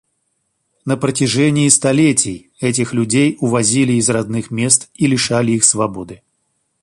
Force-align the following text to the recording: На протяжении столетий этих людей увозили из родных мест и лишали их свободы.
На 0.83 0.97
протяжении 0.97 1.69
столетий 1.69 2.49
этих 2.59 2.91
людей 2.91 3.37
увозили 3.39 3.93
из 3.93 4.09
родных 4.09 4.49
мест 4.49 4.89
и 4.95 5.05
лишали 5.05 5.51
их 5.51 5.63
свободы. 5.63 6.23